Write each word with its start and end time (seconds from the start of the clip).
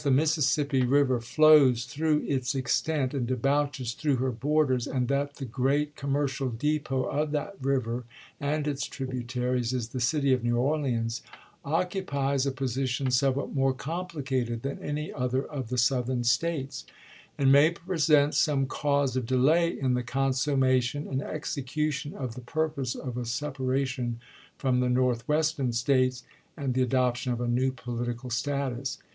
Mississippi 0.09 0.81
River 0.83 1.19
flows 1.21 1.85
through 1.85 2.25
its 2.27 2.55
extent 2.55 3.13
and 3.13 3.27
debouches 3.27 3.93
through 3.93 4.15
her 4.15 4.31
borders, 4.31 4.87
and 4.87 5.07
that 5.09 5.35
the 5.35 5.45
great 5.45 5.95
commercial 5.95 6.49
depot 6.49 7.03
of 7.03 7.29
that 7.33 7.53
river 7.61 8.05
and 8.39 8.67
its 8.67 8.87
tributaries 8.87 9.73
is 9.73 9.89
the 9.89 9.99
city 9.99 10.33
of 10.33 10.43
New 10.43 10.57
Orleans, 10.57 11.21
occupies 11.63 12.47
a 12.47 12.51
position 12.51 13.11
somewhat 13.11 13.53
more 13.53 13.75
complicated 13.75 14.63
than 14.63 14.79
any 14.79 15.13
other 15.13 15.45
of 15.45 15.69
the 15.69 15.77
Southern 15.77 16.23
States, 16.23 16.83
and 17.37 17.51
may 17.51 17.69
present 17.69 18.33
some 18.33 18.65
cause 18.65 19.15
of 19.15 19.27
delay 19.27 19.69
in 19.79 19.93
the 19.93 20.01
consummation 20.01 21.07
and 21.07 21.21
execution 21.21 22.15
of 22.15 22.33
the 22.33 22.41
purpose 22.41 22.95
of 22.95 23.17
a 23.17 23.25
separation 23.25 24.19
from 24.57 24.79
the 24.79 24.89
Northwestern 24.89 25.71
States, 25.71 26.23
and 26.57 26.73
the 26.73 26.81
adoption 26.81 27.31
of 27.31 27.39
a 27.39 27.47
new 27.47 27.71
political 27.71 28.31
status." 28.31 28.97